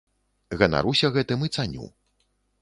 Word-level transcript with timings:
Ганаруся 0.61 1.11
гэтым 1.17 1.45
і 1.49 1.51
цаню. 1.57 1.85